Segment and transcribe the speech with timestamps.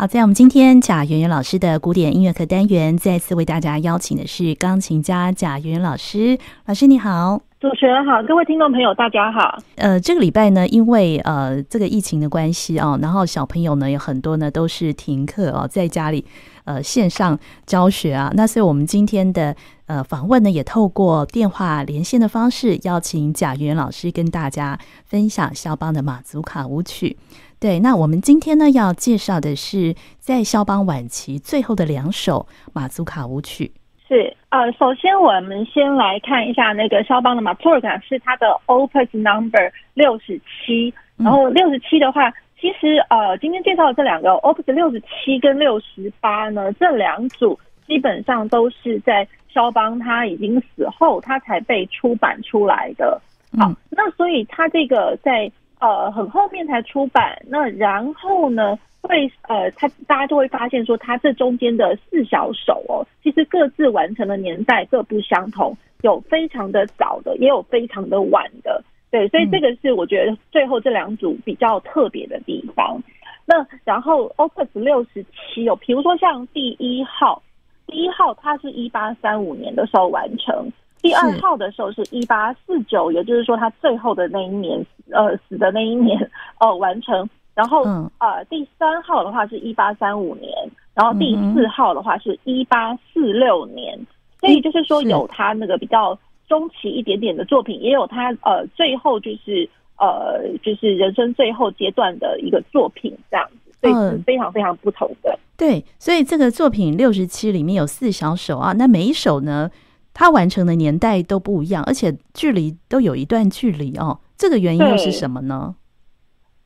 [0.00, 6.38] 好，在我们今天贾圆圆老师的古典音乐课单元，再次为大家邀请的是钢琴家贾圆圆老师。
[6.66, 9.58] 老师你好，主持人好，各位听众朋友大家好。
[9.74, 16.24] 呃，这个礼拜呢，因为呃这个疫情的关系哦，然后小朋友呢有很多呢都是停课哦，在家里
[16.62, 17.36] 呃线上
[17.66, 18.30] 教学啊。
[18.36, 19.56] 那所以我们今天的
[19.86, 27.16] 呃访问呢，也透过电话连线的方式，邀请贾圆圆老师跟大家分享肖邦的马祖卡舞曲。
[27.60, 33.72] 对，那我们今天呢要介绍的是在肖邦晚期最后的两首马祖卡舞曲。
[34.06, 40.94] 是，呃，首先我们先来看一下那个肖邦的马祖卡，是他的 Opus Number 六十七。
[41.16, 53.20] 然后六十七的话，其实呃，今天介绍的这两个 Opus 六十七跟六十八呢，这两组基本上都是在肖邦他已经死后，他才被出版出来的。
[53.58, 55.50] 好，那所以他这个在。
[55.80, 73.00] 呃，很后面才出版，那然后呢，会呃，他大家就会发现说，他这中间的四小首哦，其实各自完成的年代各不相同，有非常的早的，也有非常的晚的，对，所以这个是我觉得最后这两组比较特别的地方。
[73.46, 77.42] 那然后 Opus 六十七哦，比如说像第一号，
[77.86, 80.70] 第一号它是一八三五年的时候完成。
[81.00, 86.18] 第二号的时候是一八四九，也就是说他最后的那一年，呃，死的那一年，
[86.60, 87.28] 哦、呃，完成。
[87.54, 90.52] 然后，嗯、呃，第三号的话是一八三五年，
[90.94, 93.98] 然后第四号的话是一八四六年。
[93.98, 94.06] 嗯、
[94.40, 96.16] 所以就是说，有他那个比较
[96.48, 105.30] 中期一点点的作品，也有他呃最后就是呃就是人生最后阶段的一个作品这样子，所以是非常非常不同的。
[105.32, 109.68] 嗯、对，所以这个作品六十七里面有四小首啊，那每一首呢？
[110.18, 114.18] 他完成的年代都不一样，而且距离都有一段距离哦。
[114.36, 115.76] 这个原因又是什么呢？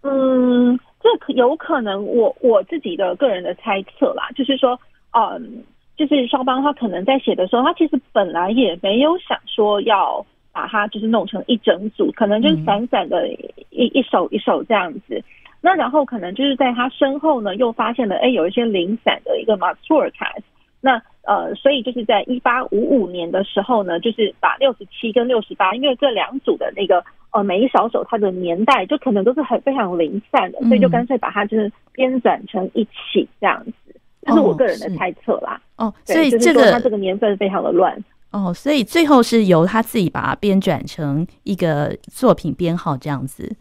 [0.01, 4.81] 嗯，这有可能我我自己的个人的猜测啦，就是说，
[5.11, 5.63] 嗯，
[5.99, 15.23] 就是肖邦他可能在写的时候，他其实本来也没有想说要把它就是弄成一整组，可能就是散散的一、嗯、一首一首这样子。
[15.61, 20.35] 那然后可能就是在他身后呢，又发现了哎，有一些零散的一个马祖卡。
[20.85, 35.61] 那呃，所以就是在一八五五年的时候呢，就是把六十七跟六十八，因为这两组的那个呃每一小首它的年代就可能都是很非常零散的，所以就干脆把它就是编纂成一起这样子，这是我个人的猜测啦。
[35.77, 37.97] 哦，所以这个它这个年份非常的乱。
[38.33, 43.55] 哦，所以最后是由他自己把它编纂成一个作品编号这样子。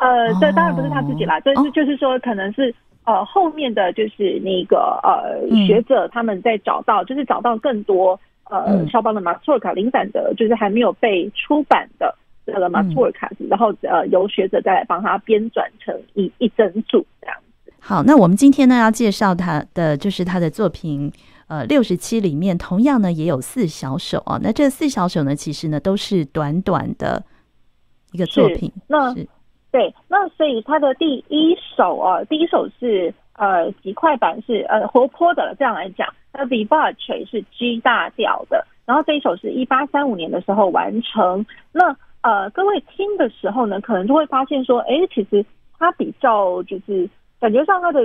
[0.00, 2.74] 呃，这当然不是他自己啦，但是就是说可能是。
[3.04, 12.14] 呃，后面的就是那个呃学者他们在找到，嗯、就是找到更多呃肖邦的马祖卡零散的，就是还没有被出版的
[12.46, 17.72] 这个马祖卡，然后呃由学者再来帮他编纂成一一整组这样子。
[17.78, 21.12] 好，那我们今天呢要介绍他的就是他的作品
[21.46, 27.22] 呃六十七里面同样呢也有四小首啊，那这四小首呢其实呢都是短短的
[28.12, 29.14] 一个作品，那。
[29.74, 41.44] 对，那所以它的第一首啊，第一首是呃极快板是呃活泼的，这样来讲，那 Vivace 是 G 大调的，然后这一首是一八三五年的时候完成。
[41.72, 45.44] 那呃各位听的时候呢，可能就会发现说，哎，其实
[45.76, 48.00] 它比较就是感觉上它的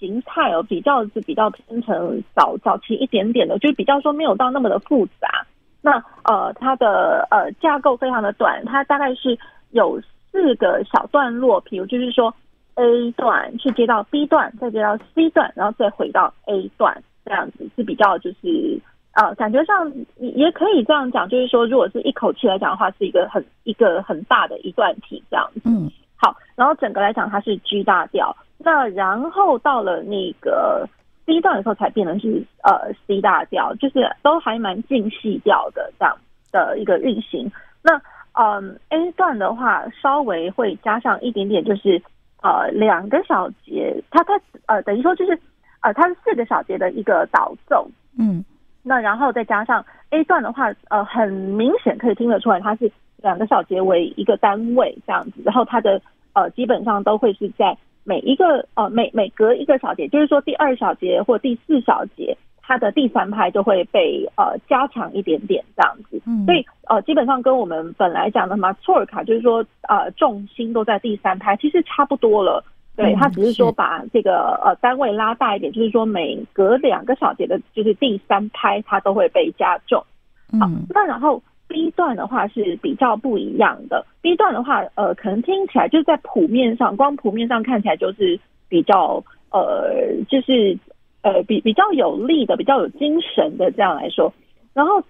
[0.00, 5.46] 形态哦，比较是比较偏成早早期一点点的，就是比较说没有到那么的复杂。
[5.82, 9.38] 那呃它的呃架构非常的短，它大概是
[9.70, 10.02] 有。
[10.32, 12.34] 四个小段落，比如就是说
[12.74, 18.80] ，A 段去接到 B 段，再接到 C 段，然后再回到 A 段，这样子是比较就是
[19.14, 25.60] 呃，感觉上也可以这样讲，就是说，如果是一口气来讲的话，是一个很一个很大的一段体这样子。
[25.66, 30.88] 嗯，好，然后整个来讲它是 G 大调，那然后到了那个
[31.26, 36.16] C 段的时候才变成是呃 C 大调，就是都还蛮近细调的这样
[36.50, 37.52] 的一个运行。
[37.82, 38.00] 那
[38.34, 42.00] 嗯，A 段的话稍微会加上一点点，就是
[42.42, 45.38] 呃两个小节，它它呃等于说就是
[45.82, 47.86] 呃它是四个小节的一个导奏，
[48.18, 48.42] 嗯，
[48.82, 56.00] 那然后再加上 A 段的话，呃很明显可以听得出来它是两个小节为一个单位这样子，然后它的
[56.32, 62.36] 呃基本上都会是在每一个呃每每隔一个小节，就是说第二小节或第四小节。
[62.72, 72.64] 它的第三拍就会被呃加强一点点这样子，嗯、所以呃基本上跟我们本来讲的马祖卡就是说呃重心都在第三拍，其实差不多了。
[72.96, 80.02] 对，它只是说把这个呃单位拉大一点，就是说每隔两个小节的，就是第三拍它都会被加重。
[80.58, 88.40] 好，那然后 B 段的话是比较不一样的，B 段的话呃可能听起来就是在谱面上，光谱面上看起来就是。
[88.72, 90.74] 比较呃，就是
[91.22, 94.32] 呃比比较有力的、比较有精神的这样来说。
[94.74, 95.00] 然后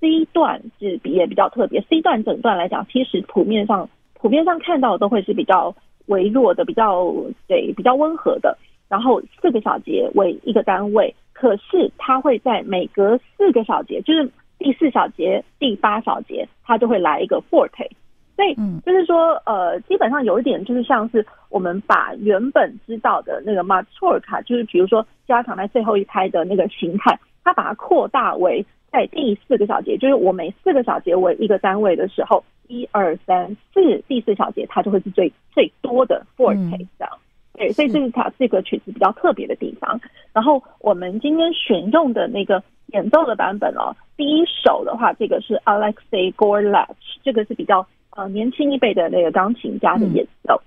[0.00, 5.74] C 段是比也比较特别，C 段整段来讲，其实普面上普遍上看到的都会是比较
[6.06, 7.12] 微弱的、比较
[7.48, 8.56] 对比较温和的。
[8.88, 17.90] 然后四个小节为一个单位，可是它会在每隔四个小节，就是第四小节、第八小节，它就会来一个 forte。
[18.36, 18.54] 所以
[18.84, 21.26] 就是说，呃，基本上有一点就是像是
[21.56, 28.62] 我们把原本知道的那个 maturka，就是比如说加长在最后一拍的那个形态，它把它扩大为
[28.92, 37.18] 在第四个小节，就是我每四个小节为一个单位的时候，一二三四，第四小节它就会是最最多的 forte 这样。
[37.54, 39.98] 对，所以这是它这个曲子比较特别的地方。
[40.34, 46.88] 然后我们今天选用的那个演奏的版本哦，第一首的话，这个是 Alexei Gorbach，
[47.24, 47.86] 这个是比较。
[48.18, 50.64] 呃，年轻一辈的那个钢琴家的演奏，嗯，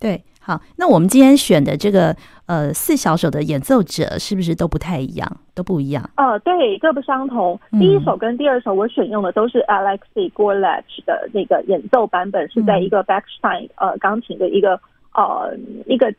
[0.00, 2.14] 对，好，那我们今天选的这个
[2.46, 6.10] 呃四小首的演奏者是不是都不太一样，都不一样？
[6.16, 7.58] 呃，对，各不相同。
[7.72, 14.78] 第一首跟第二首我选用的都是 Alexey Gorlach 的那个演奏版本，是在一个 Backstein 呃钢琴的一个
[15.14, 15.56] 呃
[15.86, 16.12] 一个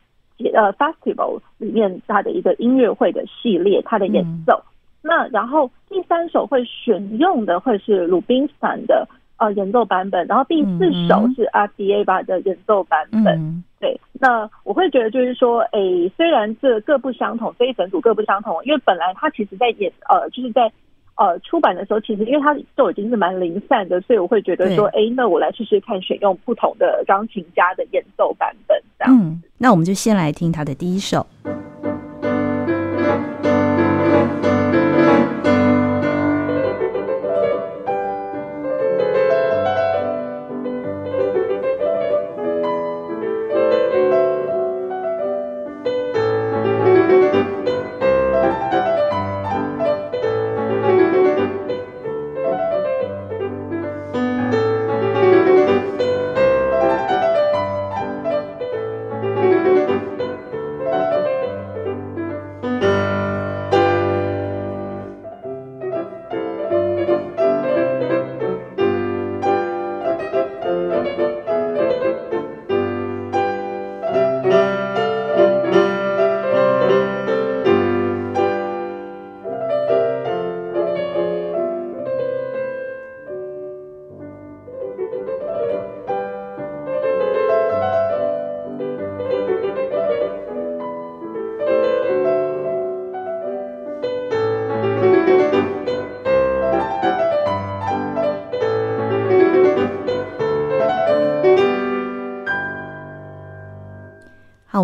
[0.53, 4.63] 呃 Festival 里面，他的一个音乐会的系列，他的演奏。
[4.63, 4.71] 嗯、
[5.03, 9.07] 那然后第三首会选用的会是 Rubinstein 的。
[9.37, 13.25] 呃，演奏版本，然后第四首是阿迪 A 吧的演奏版本。
[13.37, 20.71] 嗯、对，那我会觉得就是说，诶、欸，虽然这各不相同，这一整组各不相同，因为本来它其实在演，呃，就是在
[21.17, 29.13] 呃出版的时候，其实因为它就已经是蛮零散的，所以我会觉得说，诶那我来试试看，选用不同的钢琴家的演奏版本这样。
[29.13, 31.27] 嗯，那我们就先来听他的第一首。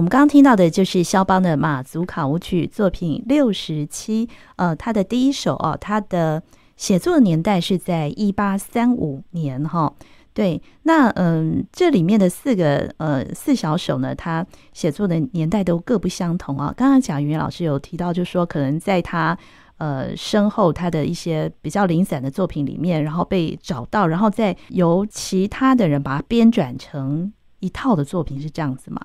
[0.01, 6.42] 我们刚刚听到的就是肖邦的马祖卡舞曲作品六十七，呃，他的第一首哦，他的
[6.75, 9.94] 写作年代是在一八三五年哈、
[10.33, 14.44] 对，那嗯、这里面的四个呃四小首呢，他
[14.74, 16.74] 写作的年代都各不相同啊。
[16.75, 19.38] 刚刚贾云老师有提到，就说可能在他
[19.77, 29.00] 呃身后他的一些比较零散的作品里面，然后被找到，然后再由其他的人把它编转成一套的作品，是这样子吗？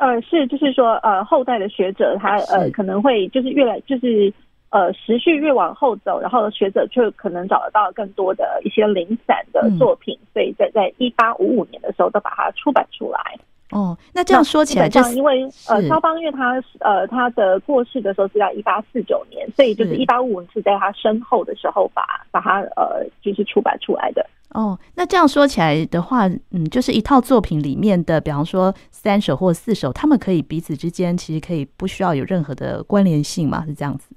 [0.00, 4.32] 呃，是，就是说，呃，后代的学者他呃可能会就是越来就是
[4.70, 13.38] 呃时序越往后走，然后学者就可能找得到更多的一些零散的作品，嗯、所以在在一八五五年的时候都把它出版出来。
[13.70, 24.26] 哦，那这样说起来，这样，因为呃，肖邦因为他呃他的过世的时候是在一八四九年，所以就是一八五五是在他身后的时候把把他呃就是出版出来的。
[24.50, 33.64] 哦，那这样说起来的话，嗯，就是一套作品里面的，比方说三首或四首，他们可以彼此之间其实可以不需要有任何的关联性嘛？
[33.64, 34.10] 是这样子？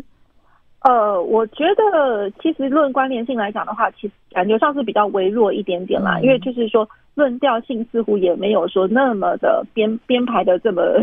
[0.81, 10.81] 呃，我觉得其实论关联性来讲的话，其实感觉上是比较微弱一点点啦，嗯、因为就是说论调性似乎也没有说那么的编编排的这么。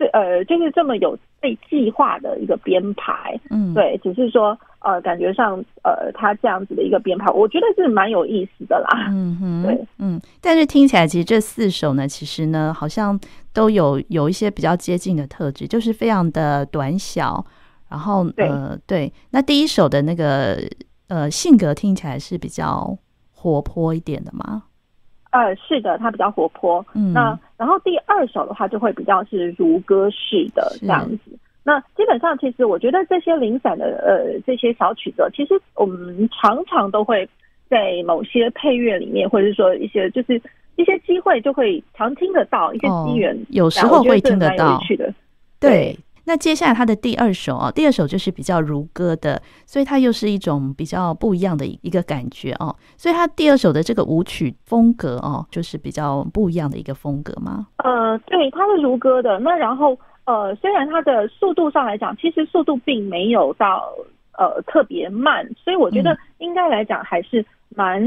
[0.00, 13.20] 这呃，就是这么有被计划的一个编排，嗯，对，只是说呃，感觉上呃，他这样子的一个编排，我觉得是蛮有意思的啦，嗯哼， 对，嗯，但是听起来其实这四首呢，其实呢，好像
[13.52, 17.44] 都有有一些比较接近的特质，就是非常的短小，
[17.90, 20.56] 然后呃，对，那第一首的那个
[21.08, 22.96] 呃性格听起来是比较
[23.34, 24.62] 活泼一点的吗？
[25.30, 26.84] 呃，是的，它比较活泼。
[26.94, 31.38] 嗯，那然后第二首的话就会比较是如歌式的这样子。
[31.62, 37.28] 那基本上，其实我觉得这些零散的呃这些小曲子，其实我们常常都会
[37.68, 40.40] 在某些配乐里面，或者是说一些就是
[40.76, 44.80] 一些机会就会常听得到一些机缘，哦，有时候会听得到。
[45.60, 45.96] 对。
[46.30, 52.72] 那接下来他的第二首哦，第二首就是比较如歌的，所以它又是一种比较不一样的一个感觉哦。
[52.96, 57.66] 所以他第二首的这个舞曲风格哦，就是比较不一样的一个风格吗？
[57.78, 59.40] 呃，对，它是如歌的。
[59.40, 63.92] 那然后呃，虽然它的速度上来讲，其实速度并没有到
[64.38, 67.44] 呃特别慢，所以我觉得应该来讲还是
[67.74, 68.00] 蛮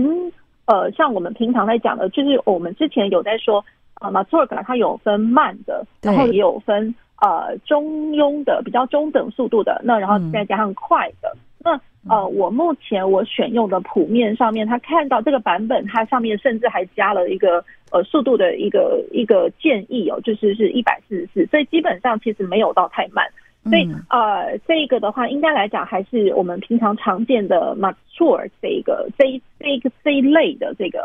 [0.67, 3.61] 呃，像我们平常在讲的，就是我们之前有在说
[3.99, 6.95] 呃，Mazurka 它有分慢的，然后也有分。
[7.23, 23.25] 呃，中庸的比较中等速度的，那然后再加上快的，嗯、那呃，我目前我选用的谱面上面，他看到这个版本，它上面甚至还加了一个呃速度的一个一个建议哦，就是是一百四十四，所以基本上其实没有到太慢，
[23.69, 30.99] 所以呃，这个的话应该来讲还是我们平常常见的 Mature 这个这一这一个这一类的这个。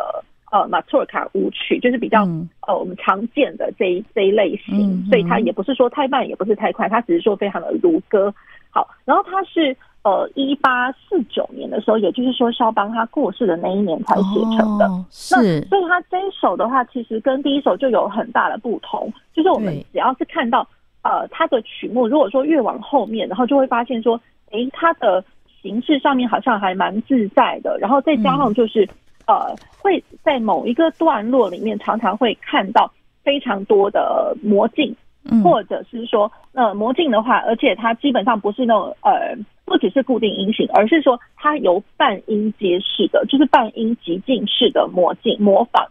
[0.50, 8.32] 呃，马托尔卡舞曲就是比较、嗯、呃我们常见的这一这一类型，嗯、所以它也不是说太慢，也不是太快，它只是说非常的如歌。
[8.70, 14.86] 好，然后它是呃一八四九年的时候，也就是说肖邦他过世的那一年才写成的。
[14.86, 20.66] 哦、那所以他这一首的话，其实跟第一首就有很大的不同，就是我们只要是看到
[21.02, 24.18] 呃它的曲目，如果说越往后面，然后就会发现说，
[24.50, 25.22] 诶，它的
[25.60, 28.88] 形式上面好像还蛮自在的，然后再加上就是。
[29.28, 32.90] 嗯呃，会在某一个段落里面常常会看到
[33.22, 34.96] 非常多的魔镜，
[35.30, 45.86] 嗯、或者是说，呃，魔镜的话，而且它基本上不是那种呃，不只是固定音型，而是说它由半音阶式的，就是半音极进式的魔镜模仿，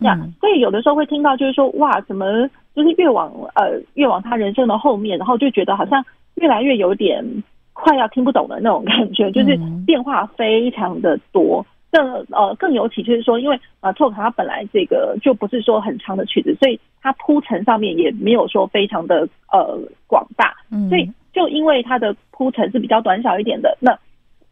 [0.00, 6.04] 这样，嗯、所以有的时候会听到就是说，哇，怎么就是越往呃越往他人生的后面，然后就觉得好像
[6.34, 7.24] 越来越有点
[7.72, 9.56] 快要听不懂的那种感觉，就是
[9.86, 11.64] 变化非常的多。
[11.90, 23.98] 更呃更尤其就是说，因为呃托卡它本来这个就不是说很长的曲子，所以它铺陈上面也没有说非常的呃广大，嗯，所以就因为它的铺陈是比较短小一点的，那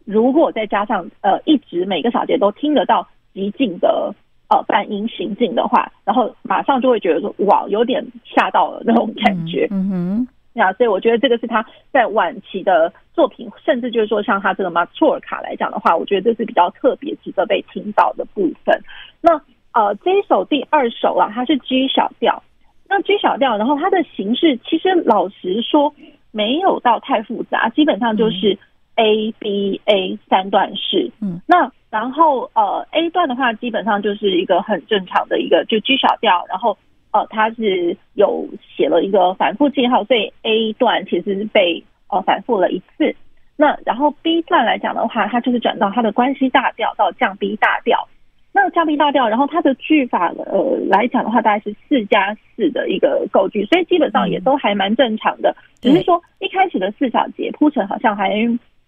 [0.05, 4.15] 如果再加上呃一直每个小节都听得到急进的
[4.49, 10.29] 呃半音行进的话，然后马上就会觉得说哇有点吓到了那种感觉，嗯，嗯哼。
[10.61, 18.81] 啊，所以我觉得这个是他在晚期的作品，甚至就是说像他这个马祖尔卡来讲的话，我觉得这是比较特别值得被听到的部分。
[19.21, 19.41] 那
[19.73, 22.43] 呃，这一首第二首啊，它是 G 小调。
[22.89, 25.95] 那 G 小调，然后它的形式其实老实说
[26.31, 28.59] 没有到太复杂，基本上就是
[28.97, 31.11] A B A 三段式。
[31.21, 36.77] 嗯，那然后呃 A 段的话，基本上就是一个很正常的一个就 G 小调，然后。
[37.13, 38.47] 哦，它是有
[38.77, 43.15] 写了一个反复记号，所以 A 段其实是被呃反复了一次。
[43.57, 48.07] 那然后 B 段来讲的话，它就是转到它的关系大调到降 B 大调。
[48.53, 55.55] 那降 B 大调，然后它的句法呃来讲的话，大概是四加四的一个构句，所以基本上也都还蛮正常的。
[55.81, 58.33] 只是说一开始的四小节铺陈好像还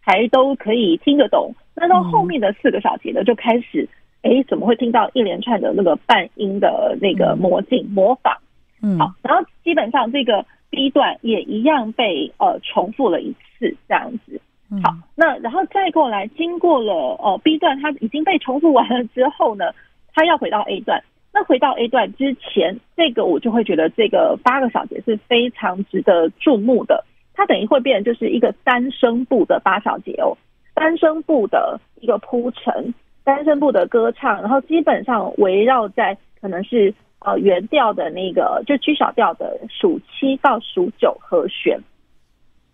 [0.00, 3.88] 还都可以听得懂，那到后面的四个小节呢，就开始。
[4.22, 8.36] 哎，怎么会听到一连串的那个半音的那个模进模仿？
[8.82, 14.40] 嗯，好，然后基本上这个 B 段也一样被呃重复了一次，这样子。
[14.82, 19.72] 好，那然后再过来，经过了呃 B 段，它已经被重复完了之后呢，
[20.14, 21.02] 它要回到 A 段。
[21.32, 27.04] 那回到 A 段之前，这个我就会觉得这个八个小节是非常值得注目的。
[27.34, 30.36] 它等于会变成就是一个单声部的八小节哦，
[30.74, 32.94] 单声部的一个铺陈。
[33.24, 41.80] 单声部的歌唱，然后基本上围绕在可能是呃原调的那个就 G 小调的属七到属九和弦，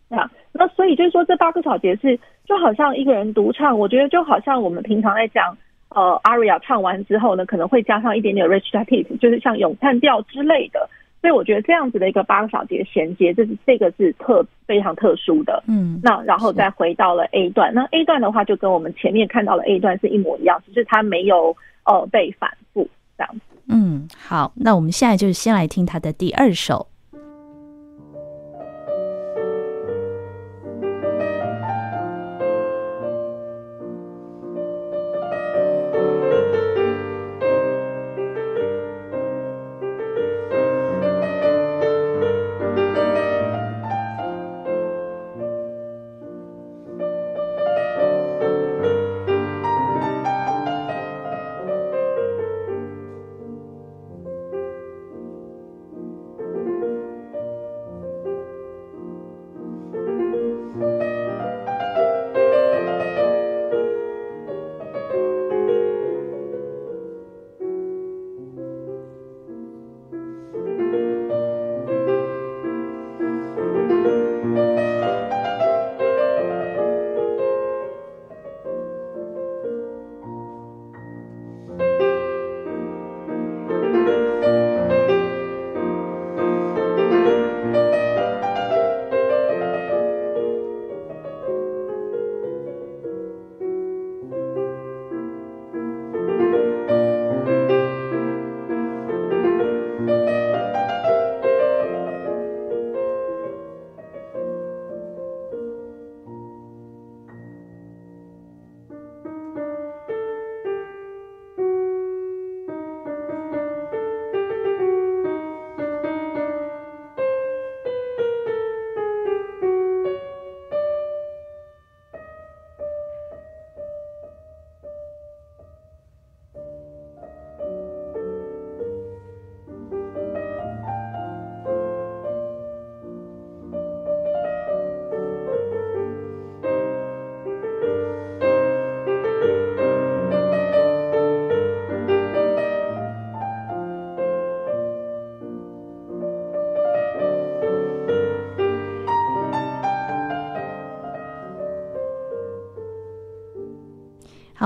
[0.08, 5.56] 啊，那所以就是说这八个小节是就好像一个人独唱，我觉得就好像我们平常在讲
[5.90, 10.88] 呃 aria 唱完之后呢，可能会加上一点点 recitative，就是像咏叹调之类的。
[11.20, 15.62] 所以我觉得这样子的一个八个小节衔接，这是这个是特非常特殊的。
[15.66, 23.40] 嗯，那然后再回到了 A 段，那 A 段的话就跟我们前面看到的 A 段是一模一样，只是它没有呃被反复这样子。
[23.68, 26.86] 嗯，好，那我们现在就先来听它的第二首。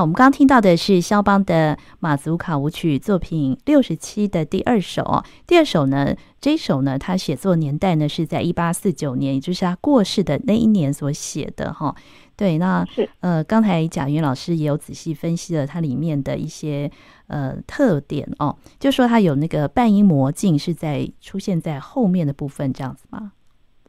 [0.01, 5.23] 好，我们刚刚听到的是肖邦的马祖卡舞曲作品六十七的第二首哦。
[5.47, 11.95] 第二首呢，这一首呢，他写作年代呢是在一八四九年，也就是他过世的那一年所写的哈。
[12.35, 16.91] 对，那是呃，刚才贾云老师也有仔细分析了它里面的一些
[17.27, 23.33] 呃特点哦，就说它有那个半音魔镜是在出现在后面的部分，这样子吗？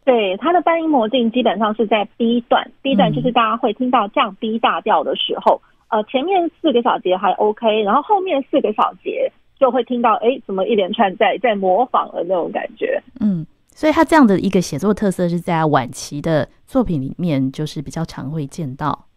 [0.03, 5.61] 对，它的半音魔镜基本上是在 B 段，B 段就是大家会听到降 B 大调的时候。
[5.91, 13.01] 嗯呃，前面四个小节还 OK，然后后面四个小节就会听到，哎，怎么一连串在在模仿的那种感觉。
[13.19, 19.07] 嗯，所以他这样的一个写作特色是在晚期的作品里面，就是比较常会见到。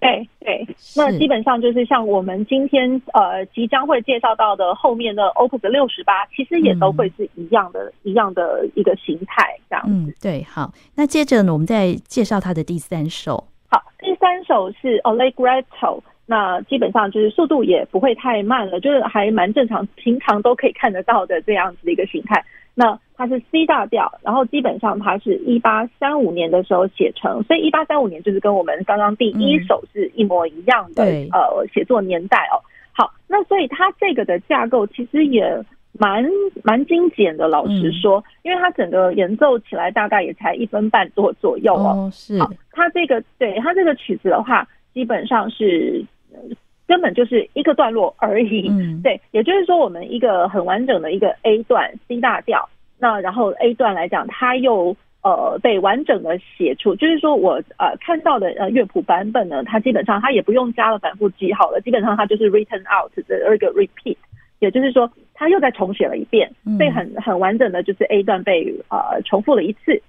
[0.00, 0.64] 对对，
[0.94, 9.90] 那基本上就是像我们今天呃即将会介绍到的后面的 Opus 六十八，其实也都会是一样的、嗯、一样的一个形态这样子。
[9.90, 13.48] 嗯，对，好，那接着呢，我们再介绍他的第三首。
[13.70, 22.42] 好，第三首是 Allegretto，那基本上就是速度也不会太慢了，就是还蛮正常，平常都可以看得到的这样子的一个形态。
[22.74, 32.56] 那它是 C 大调，然后基本上它是一八三五年的时候写成，所以一八三五年就是跟我们刚刚第一首是一模一样的、嗯、呃写作年代哦。
[32.92, 35.62] 好，那所以它这个的架构其实也。
[35.92, 36.24] 蛮
[36.62, 42.06] 蛮精简的，老实说，嗯，因为它整个演奏起来大概也才一分半多左右哦。
[42.06, 42.38] 哦是，
[42.70, 46.04] 它这个对它这个曲子的话，基本上是
[46.86, 48.68] 根本就是一个段落而已。
[48.68, 64.16] 嗯， 对，也就是说，我们一个很完整的一个 A 段 C 大调，那然后 A 段来讲，它又呃被完整的写出，就是说我呃看到的呃乐谱版本呢，它基本上它也不用加了反复记号了，基本上它就是 written out 的一个 repeat。
[64.60, 70.02] 也就是说，他又再重写了一遍，所以很很完整的，就是 A 段被呃重复了一次，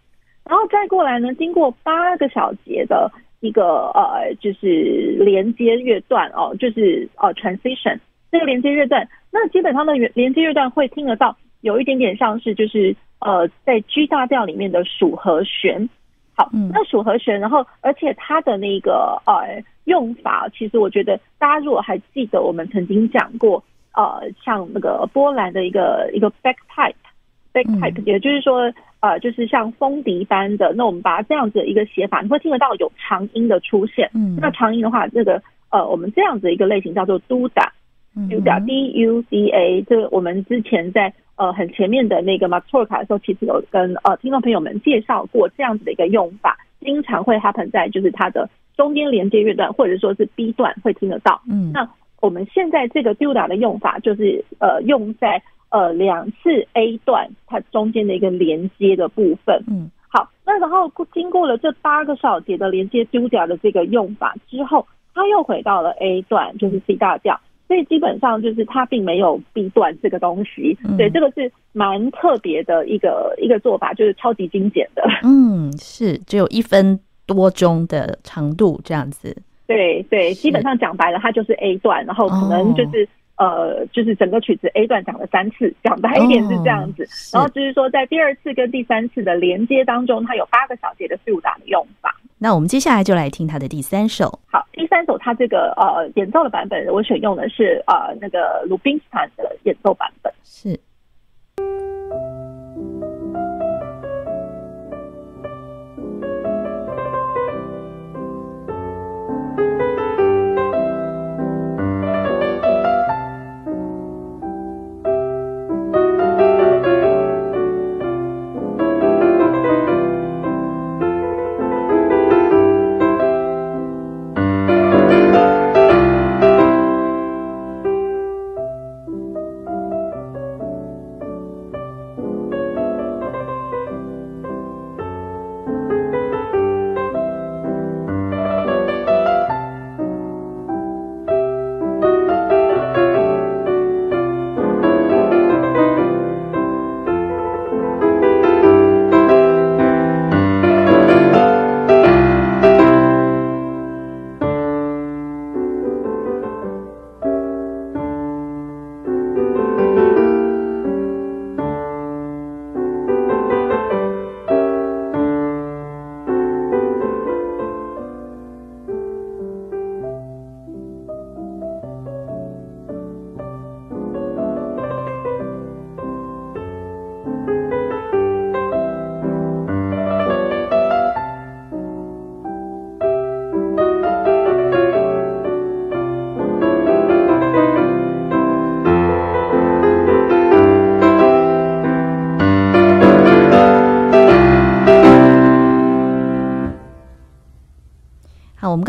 [0.44, 8.00] 然后再过来呢，经过八个小节的一个呃就是连接乐段哦，就是呃 transition
[8.32, 15.88] 这个连接乐段，那基本上的连接乐段会听得到有一点点像是就是呃在 G 大调里面的属和弦，
[16.36, 23.64] 好，那属和弦，然后而且它的那个呃用法，其实我觉得大家如果还记得我们曾经讲过。
[23.96, 28.72] 呃，像那个波兰的一个一个 backpipe，backpipe，也就是说，
[29.02, 30.72] 呃，就是像风笛般的。
[30.76, 34.10] 那我们把它这样子的一个写法，你会听得到有长音的出现。
[34.14, 39.82] 嗯，那长音的话，这个呃，我们这样子的一个类型叫做 duda，duda，d u d a。
[39.82, 51.42] 这我们之前在呃很前面的那个 maturka 的时候，其实有跟呃听众朋友们介绍过这样子的一个用法，经常会 happen 在就是它的中间连接乐段，或者说是 B 段会听得到。
[51.50, 51.90] 嗯，那。
[52.22, 59.64] 我们现在这个 duda 的用法就是呃用在呃两次 A 段它中间的一个连接的部分。
[59.68, 67.40] 嗯，好，那然后经过了这八个小节的连接 duda 的这个用法之后，它又回到了 A 段，就是 C 大调。
[67.68, 70.76] 所以基本上就是它并没有 B 段这个东西。
[70.98, 75.04] 对，这个是蛮特别的一个一个做法，就是超级精简的。
[75.24, 79.38] 嗯，是只有一分多钟的长度这样子。
[79.70, 87.04] 对对，基本上讲白了，它就是 A 段，然后可能就是、哦、呃，就是整个曲子 A 段讲了三次，讲白一点是这样子。
[87.04, 92.16] 哦、然后就是说，在第二次跟第三次的连接当中，它有八个小节的 fuga 的用法。
[92.40, 94.40] 那我们接下来就来听它的第三首。
[94.52, 100.34] 好，第三首它这个呃演奏的版本，我选用的是呃那个鲁宾斯坦的演奏版本。
[100.44, 100.80] 是。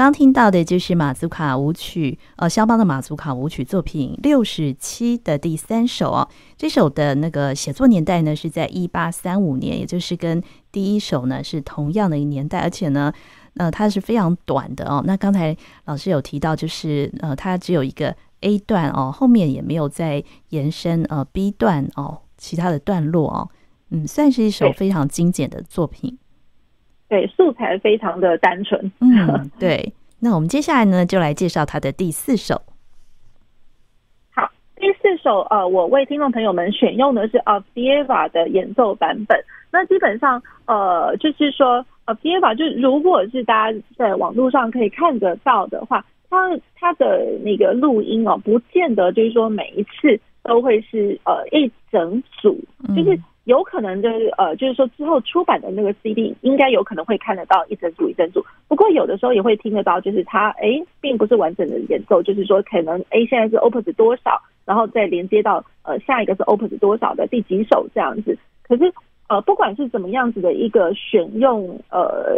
[0.01, 6.27] 刚刚听到的就是马祖卡舞曲，呃，肖邦的马祖卡舞曲作品六十七的第三首哦。
[6.57, 13.13] 这首的那个写作年代呢是在一八三五年，也就是跟第一首呢是同样的一年代，而且呢，
[13.57, 15.03] 呃，它是非常短的哦。
[15.05, 23.51] 那刚才老师有提到，就是呃，它只有一个 A 段哦，后面也没有再延伸呃 B 段哦，其他的段落哦，
[23.91, 26.17] 嗯，算是一首非常精简的作品。
[27.11, 28.81] 对，素材非常的单纯。
[29.01, 29.92] 嗯， 对。
[30.20, 32.62] 那我们接下来呢，就来介绍他的第四首。
[34.33, 39.37] 好，第四首呃，我为听众朋友们选用的是 Avdeeva 的演奏版本。
[39.73, 46.37] 那基本上呃，就是说 Avdeeva 就如果是大家在网络上可以看得到的话，它
[46.77, 52.57] 它的那个录音哦，不见得就是说每一次都会是呃一整组，
[52.94, 53.18] 就是。
[53.44, 68.37] 有可能就是呃，就是说之后出版的那个 CD 应该有可能会看得到一整组一整组，不过有的时候也会听得到，就是它哎，并不是完整的演奏，就是说可能哎现在是 Opus 多少，然后再连接到呃下一个是 Opus 多少的第几首这样子。
[68.62, 68.92] 可是
[69.29, 72.37] 呃，不管是怎么样子的一个选用呃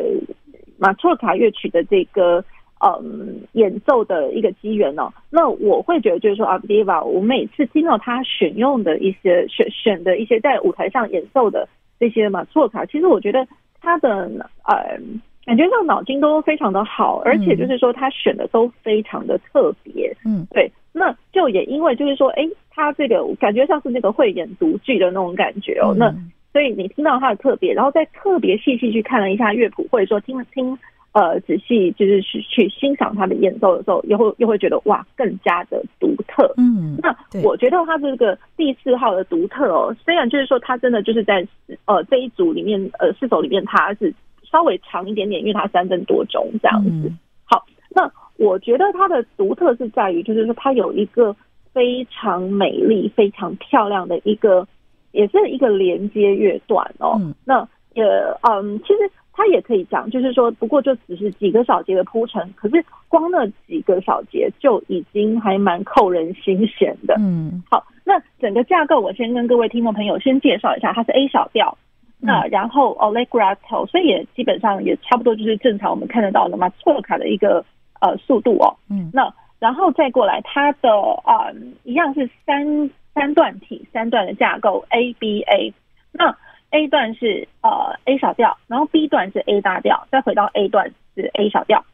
[0.79, 2.45] 马祖卡乐曲的这个。
[2.85, 11.69] 嗯，演奏的一个机缘哦，那我会觉得就是说，Avdeeva，我每次听到他选用的一些选选的一些在舞台上演奏的
[12.01, 13.47] 这些马祖卡，其实我觉得
[13.81, 14.29] 他的
[14.67, 14.99] 呃
[15.47, 26.13] 感觉上脑筋都非常的好，而且就是说他选的都非常的特别，嗯，对，那就也因为就是说，哎，他这个感觉像是那个慧眼独具的那种感觉哦，那
[26.53, 30.77] 所以你听到他的特别，然后再特别细细去看了一下乐谱，或者说听了听。
[31.13, 36.55] 呃，仔细就是去去欣赏他的演奏的时候，又会又会觉得哇，更加的独特。
[36.57, 41.47] 嗯，那我觉得他这个第四号的独特哦，虽然就是说他真的就是在
[41.85, 44.15] 呃这一组里面呃四首里面他是
[44.51, 46.91] 稍微长一点点，因为他三分多钟这样子。
[46.91, 51.37] 嗯、好，那我觉得它的独特是在于，就是说它有一个
[51.75, 54.67] 非常美丽、非常漂亮的一个，
[55.11, 57.19] 也是一个连接乐段哦。
[57.21, 58.03] 嗯、那也
[58.51, 59.11] 嗯，其实。
[59.35, 67.15] 他也可以讲，就是说，不过就只是几个小节的铺陈，可是光那几个小节就已经还蛮扣人心弦的。
[67.19, 71.79] 嗯，好，那整个架构我先跟各位听众朋友先介绍一下，它是 A 小调，
[72.21, 77.65] 那然后 Allegretto，所以也基本上也差不多就是正常我们看得到的马错卡的一个
[78.01, 78.77] 呃速度哦。
[78.91, 80.91] 嗯，那然后再过来，它的
[81.25, 85.73] 啊、呃、一样是三三段体，三段的架构 A B A，
[86.13, 86.37] 那。
[86.73, 91.85] A 段是呃 A 小调，然后 B 段是 A 大调，再回到 A 段是 A 小调。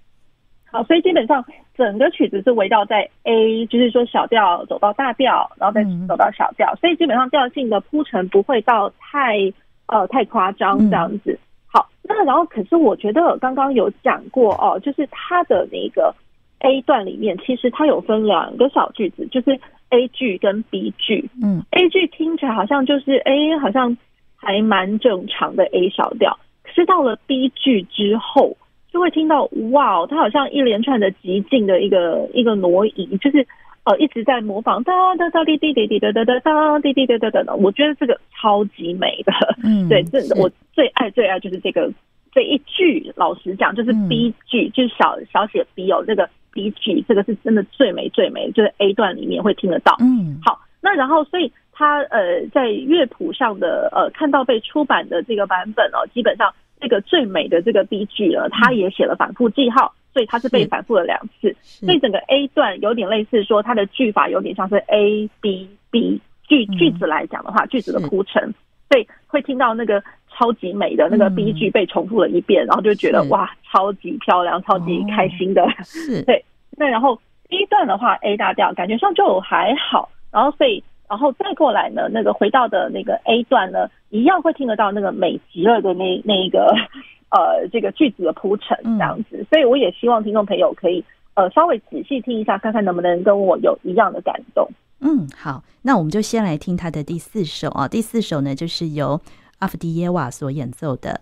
[0.71, 1.45] 好，所以基本上
[1.77, 9.53] 整个曲子是围绕在 A，就是说小调走到大调，然后再走到小调，所以基本上调性的铺陈不会到太
[9.87, 11.37] 呃太夸张这样子。
[11.67, 16.15] 好，那然后可是我觉得刚刚有讲过哦，就是它的那个
[16.61, 21.29] A 段里面，其实它有分两个小句子，就是 A 句跟 B 句。
[21.43, 23.97] 嗯，A 句听起来好像就是 A 好像。
[24.41, 28.57] 还蛮正常的 A 小调，可是到了 B 句之后，
[28.93, 33.45] 就会听到哇，它好像一连串的极尽的一个一个挪移，就是
[33.83, 39.33] 呃一直在模仿哒哒哒滴滴滴滴哒哒哒哒滴滴哒哒哒，我觉得这个超级美的，
[39.65, 41.93] 嗯，对，这我最爱最爱就是这个
[42.33, 51.53] 这一句，老实讲就是 B 句，就是小小写 B 哦，这个 B 句，这个是真的最美最美，就是 A 段里面会听得到，嗯，好，那然后所以。
[51.79, 61.55] 他呃，在乐谱上的呃，看到被出版的这个版本哦，基本上这个最美的这个 B 句呢，他也写了反复记号，所以他是被反复了两次。
[61.63, 68.53] 所以整个 A 段有点类似说，它的句法有点像是 A B B 句句子来讲的话，句子的铺陈，
[68.91, 75.65] 所以会听到那个超级美的那个 B 句被重复了一遍，然后就觉得哇，超级漂亮，超级开心的。
[75.85, 76.45] 是， 对。
[76.77, 80.83] 那然后 B 段的话，A 大调感觉上就还好，然后所以。
[81.09, 86.67] 然后再过来呢，那个回到的那个 A 段呢，一样会听得到那个美极了的那那一个
[87.31, 94.69] 呃这个句子的铺陈这样子，所以我也希望听众朋友可以呃稍微仔细听一下，看看能不能跟我有一样的感动。
[95.01, 99.21] 嗯，好，那我们就先来听他的第四首啊，第四首呢就是由
[99.61, 101.21] 阿夫迪耶娃所演奏的。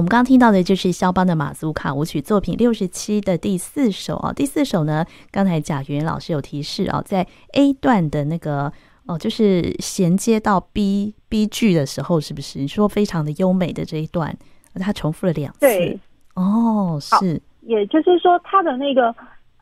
[0.00, 4.32] 我们刚刚听到的就是肖邦的马祖卡舞曲作品六十七的第四首啊。
[4.32, 8.72] 第四首呢，刚才贾圆圆老师有提示啊，在 A 段的那个
[9.04, 12.60] 哦，就是衔接到 B B 句的时候，是不是？
[12.60, 14.34] 你说非常的优美的这一段，
[14.76, 15.60] 它重复了两次。
[15.60, 16.00] 对，
[16.32, 19.14] 哦，是，也就是说，它的那个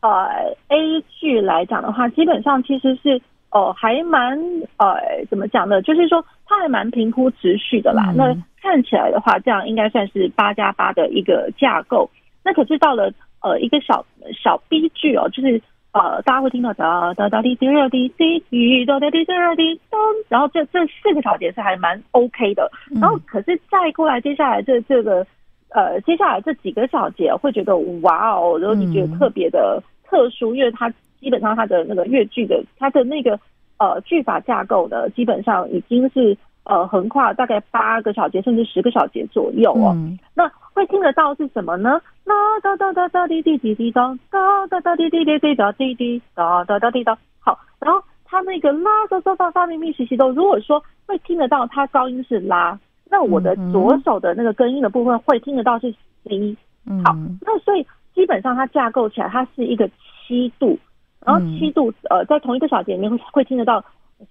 [0.02, 3.20] 呃 A 句来讲的话，基本上其实是。
[3.50, 4.38] 哦，还蛮
[4.76, 5.80] 呃，怎么讲呢？
[5.80, 8.10] 就是说，它还蛮平铺直叙的啦。
[8.10, 12.10] 嗯、那看起来的话，这样应该算是八加八的一个架构。
[12.44, 14.04] 那可是到了呃一个小
[14.42, 15.60] 小 B 句哦，就是
[15.92, 22.70] 呃大家会听到哒哒哒滴滴哒滴滴滴哒哒滴哒滴咚，然后这这四个小节是还蛮 OK 的。
[23.00, 25.26] 然后可是再过来接下来这这个
[25.70, 30.92] 呃接下来这几个小节会觉得哇哦，然后你觉得特别的特殊，因为它。
[31.20, 33.36] 基本上它的那个乐句的，它的那个
[33.78, 36.38] 呃句法架构呢，基本上已经是
[36.68, 39.92] 呃横跨大概八个小节甚至十个小节左右哦。
[39.96, 42.00] 嗯、那会听得到是什么呢？
[42.24, 47.16] 哒哒哒哒哒滴滴滴滴哒哒哒哒滴滴滴滴哒滴滴哒哒哒滴哒。
[47.40, 52.78] 好，然后它那个拉嗦嗦发发咪咪西西哆，如果说会听得到它高音是拉，
[53.10, 55.90] 那我的左手的那个根音的部分会听得到是
[56.24, 56.56] C。
[57.04, 59.88] 好，那所以基本上它架构起来，它是一个
[60.26, 60.78] 七度。
[61.26, 63.84] 然后七度，呃，在同一个小节里面会听得到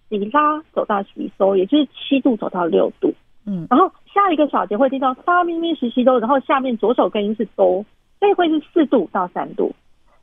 [0.09, 3.13] 西拉走到西嗦，也就是七度走到六度。
[3.45, 7.85] 嗯，然后下一个小节会听到发咪咪西西哆，然后下面左手根音是哆，
[8.19, 9.73] 所以会是四度到三度。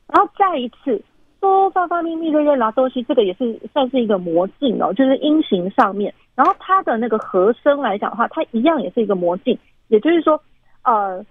[0.07, 1.01] 然后再一次
[1.39, 6.13] 哆发发咪咪瑞瑞拉哆西，这个也是算是一个魔镜哦，就是音型上面。
[6.35, 10.39] 然后它的那个和声来讲的话，它一样也是一个魔镜，也就是说，
[10.83, 11.25] 呃，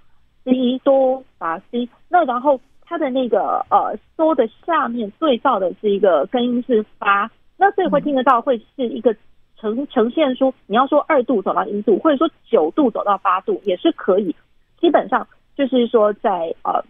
[0.44, 2.61] 西哆发西，那然后。
[2.87, 9.14] 它的那个呃哆的下面对照的是一个根音是发，那所以会听得到会是一个
[9.56, 14.34] 呈呈现出你要说二度走到一度，或者说九度走到八度也是可以。
[14.80, 16.84] 基本上就是说在呃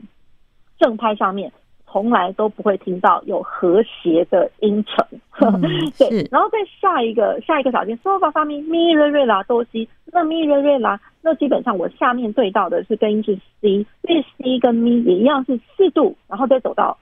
[0.79, 1.53] 正拍上面
[1.87, 5.07] 从来都不会听到有和谐的音程，
[5.41, 5.61] 嗯、
[5.97, 6.27] 对。
[6.33, 11.01] 然后再下一个下一个小节嗦发发咪咪瑞瑞拉哆西，那咪瑞瑞拉。
[11.23, 16.99] 那基本上我下面对到的是根音是 C，所以 C 跟咪也一样是四度，然后再走到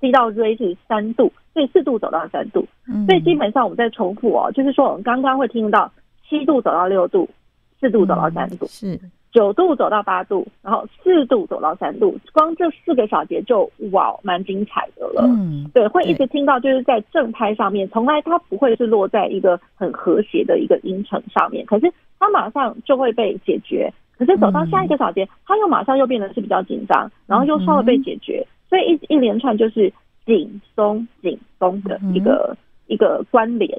[0.00, 2.66] C 到 Re 是三度，所以四度走到三度。
[3.06, 5.90] 所以基本上我们在重复哦，就是说我们刚刚会听到
[6.28, 7.28] 七度走到六度，
[7.80, 8.98] 四度走到三度，是
[9.32, 12.18] 九度走到八度，然后四度走到三度。
[12.32, 15.22] 光这四个小节就哇，蛮精彩的了。
[15.26, 21.92] 嗯，对，会一直听到就是在正拍上面，从来它不会是落在一个很和谐的一个音程上面，可是。
[22.20, 29.92] 它马上就会被解决，可是走到下一个小节，它又马上又变得是比较紧张，然后又稍微被解决，所以一一连串就是
[30.26, 33.70] 紧松紧松的一个一个关联，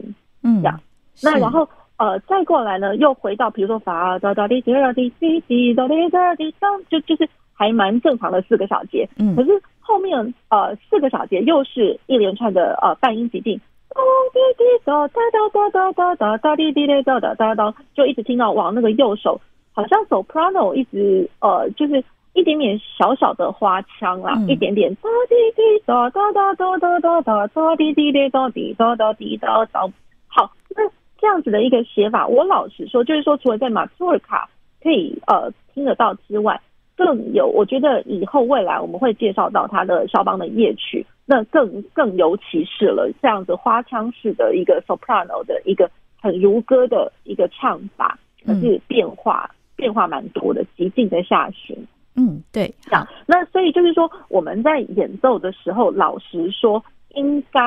[0.43, 0.80] 嗯，这样。
[1.21, 13.60] 那然后呃再过来呢，又回到比如说发哆哆滴哆滴滴滴哆滴哆滴哆，就就是还蛮正常的四个小节，嗯，可是后面呃四个小节又是一连串的呃半音急进。
[13.91, 19.41] 咚滴滴哒哒哒哒哒哒哒滴滴哒哒哒哒，就一直听到往那个右手，
[19.73, 22.02] 好像 soprano 一直呃，就是
[22.34, 29.82] 一点点小小的花腔啦，一点点哒滴滴哒哒哒哒哒哒哒哒滴滴哒哒滴哒哒滴哒哒。
[30.28, 30.88] 好，那
[31.20, 34.50] 这样子的一个写法，我老实说，就是说，除了在马祖尔卡
[34.82, 36.62] 可以呃听得到之外，
[36.96, 41.06] 更有，我觉得以后未来我们会介绍到他的肖邦的夜曲。
[41.26, 45.89] 那更更尤其是了，这样子花腔式的一个 soprano 的一个
[46.22, 51.76] 很如歌的一个唱法，可是变化、嗯、变化蛮多的，极尽的下行。
[52.19, 53.08] 嗯，对，这样。
[53.25, 56.84] 那所以就是说，我们在演奏的时候，老实说，
[57.15, 57.62] 应该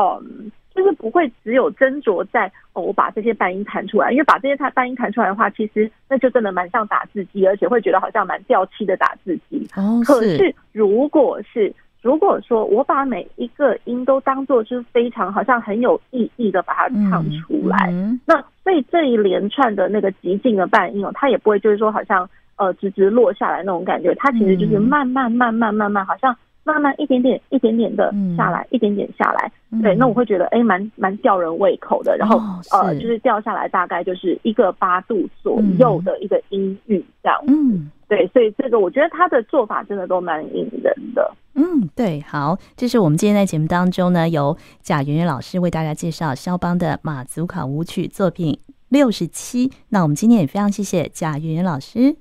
[0.00, 9.68] 嗯，就是不会只有斟酌在哦，我把这些半音弹出来，因为把这些半音弹出来的话，其实那就真的蛮像打字机，而且会觉得好像蛮掉漆的打字机。
[9.76, 29.50] 哦，可是如果是如果说我把每一个音都当做是非常好像很有意义的把它唱出来，嗯嗯、那所以这一连串的那个急进的半音哦，它也不会就是说好像呃直直落下来那种感觉，它其实就是慢慢慢慢慢慢，好像慢慢一点点一点点的下来，嗯、一点点下来。
[29.82, 32.16] 对，那我会觉得哎，蛮蛮吊人胃口的。
[32.16, 32.38] 然后、
[32.72, 37.38] 哦、呃，就是掉下来大概就是一个八度左右的一个音域这样。
[37.46, 37.90] 嗯。
[38.08, 41.30] 对，所以这个我觉得他的做法真的都蛮引人的。
[41.52, 49.70] 嗯，对，好，这是我们今天在节目当中呢，由贾圆圆老师为大家介绍肖邦的马祖卡舞曲作品六十七。
[49.90, 52.16] 那我们今天也非常谢谢贾圆圆老师，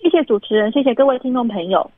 [0.00, 1.90] 谢谢主持人，谢谢各位听众朋友。